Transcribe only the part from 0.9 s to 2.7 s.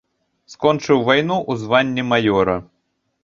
вайну ў званні маёра.